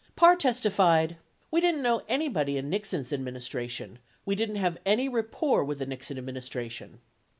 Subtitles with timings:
[0.15, 1.17] 25 Parr testified:
[1.51, 3.99] "We didn't know anybody in Nixon's ad ministration...
[4.25, 6.97] We didn't have any rapport wi th the Nixon admin istration."